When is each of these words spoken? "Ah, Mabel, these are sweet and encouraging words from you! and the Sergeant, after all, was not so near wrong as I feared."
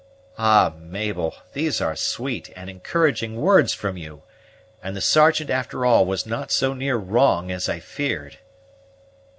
"Ah, 0.39 0.73
Mabel, 0.79 1.35
these 1.53 1.79
are 1.79 1.95
sweet 1.95 2.51
and 2.55 2.71
encouraging 2.71 3.35
words 3.35 3.71
from 3.71 3.97
you! 3.97 4.23
and 4.81 4.95
the 4.97 4.99
Sergeant, 4.99 5.51
after 5.51 5.85
all, 5.85 6.07
was 6.07 6.25
not 6.25 6.49
so 6.51 6.73
near 6.73 6.95
wrong 6.97 7.51
as 7.51 7.69
I 7.69 7.79
feared." 7.79 8.39